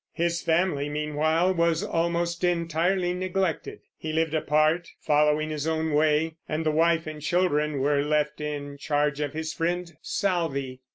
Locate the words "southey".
10.01-10.79